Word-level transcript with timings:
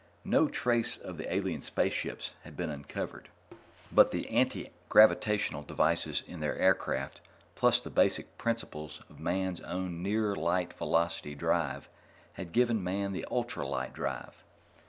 No 0.25 0.47
trace 0.47 0.97
of 0.97 1.17
the 1.19 1.31
alien 1.31 1.61
spaceships 1.61 2.33
had 2.43 2.57
been 2.57 2.71
uncovered, 2.71 3.29
but 3.91 4.09
the 4.09 4.27
anti 4.31 4.71
gravitational 4.89 5.61
devices 5.61 6.23
in 6.25 6.39
their 6.39 6.57
aircraft, 6.57 7.21
plus 7.53 7.79
the 7.79 7.91
basic 7.91 8.35
principles 8.39 9.03
of 9.11 9.19
Man's 9.19 9.61
own 9.61 10.01
near 10.01 10.35
light 10.35 10.73
velocity 10.73 11.35
drive 11.35 11.87
had 12.33 12.51
given 12.51 12.83
Man 12.83 13.11
the 13.11 13.27
ultralight 13.29 13.93
drive. 13.93 14.43